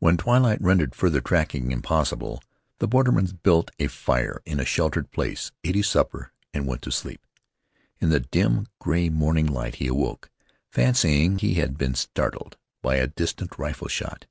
When 0.00 0.16
twilight 0.16 0.60
rendered 0.60 0.96
further 0.96 1.20
tracking 1.20 1.70
impossible, 1.70 2.42
the 2.80 2.88
borderman 2.88 3.26
built 3.44 3.70
a 3.78 3.86
fire 3.86 4.42
in 4.44 4.58
a 4.58 4.64
sheltered 4.64 5.12
place, 5.12 5.52
ate 5.62 5.76
his 5.76 5.88
supper, 5.88 6.32
and 6.52 6.66
went 6.66 6.82
to 6.82 6.90
sleep. 6.90 7.24
In 8.00 8.08
the 8.08 8.18
dim, 8.18 8.66
gray 8.80 9.10
morning 9.10 9.46
light 9.46 9.76
he 9.76 9.86
awoke, 9.86 10.28
fancying 10.72 11.38
he 11.38 11.54
had 11.54 11.78
been 11.78 11.94
startled 11.94 12.56
by 12.82 12.96
a 12.96 13.06
distant 13.06 13.60
rifle 13.60 13.86
shot. 13.86 14.26